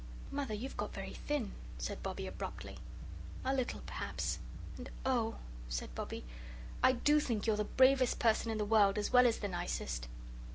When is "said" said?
1.77-2.01, 5.69-5.93